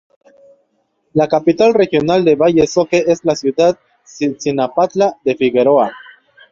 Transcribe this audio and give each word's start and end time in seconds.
La 1.13 1.27
capital 1.27 1.75
regional 1.75 2.25
de 2.25 2.33
Valles 2.35 2.71
Zoque 2.73 3.03
es 3.05 3.23
la 3.23 3.35
ciudad 3.35 3.77
de 4.19 4.33
Cintalapa 4.39 4.87
de 5.23 5.35
Figueroa. 5.35 5.91